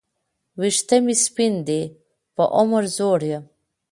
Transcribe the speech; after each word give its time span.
وېښته 0.59 0.95
مي 1.05 1.15
سپین 1.25 1.53
دي 1.67 1.81
په 2.35 2.43
عمر 2.59 2.83
زوړ 2.95 3.19
یم 3.31 3.43